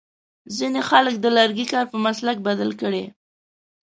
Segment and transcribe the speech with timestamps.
[0.57, 3.03] ځینې خلک د لرګي کار په مسلک بدل کړی.